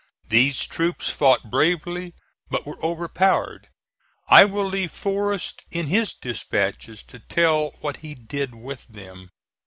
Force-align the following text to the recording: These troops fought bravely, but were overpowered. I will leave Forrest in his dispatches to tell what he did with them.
These 0.29 0.65
troops 0.65 1.11
fought 1.11 1.51
bravely, 1.51 2.15
but 2.49 2.65
were 2.65 2.83
overpowered. 2.83 3.67
I 4.29 4.45
will 4.45 4.65
leave 4.65 4.91
Forrest 4.91 5.61
in 5.69 5.85
his 5.85 6.15
dispatches 6.15 7.03
to 7.03 7.19
tell 7.19 7.75
what 7.81 7.97
he 7.97 8.15
did 8.15 8.55
with 8.55 8.87
them. 8.87 9.29